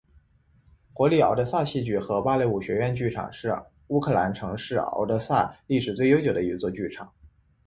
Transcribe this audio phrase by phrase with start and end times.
[0.93, 3.55] 国立敖德萨戏剧和芭蕾舞学院剧场是
[3.89, 7.13] 乌克兰城市敖德萨历史最悠久的一座剧场。